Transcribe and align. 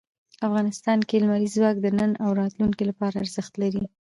افغانستان 0.47 0.99
کې 1.07 1.21
لمریز 1.23 1.51
ځواک 1.57 1.75
د 1.81 1.87
نن 1.99 2.11
او 2.23 2.29
راتلونکي 2.41 2.83
لپاره 2.89 3.15
ارزښت 3.23 3.53
لري. 3.61 3.83